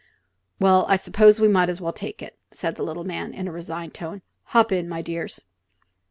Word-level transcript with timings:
"Well, 0.59 0.87
I 0.89 0.95
suppose 0.95 1.39
we 1.39 1.47
may 1.47 1.67
as 1.69 1.79
well 1.79 1.93
take 1.93 2.23
it," 2.23 2.35
said 2.49 2.73
the 2.75 2.81
little 2.81 3.03
man, 3.03 3.35
in 3.35 3.47
a 3.47 3.51
resigned 3.51 3.93
tone. 3.93 4.23
"Hop 4.45 4.71
in, 4.71 4.89
my 4.89 5.03
dears." 5.03 5.41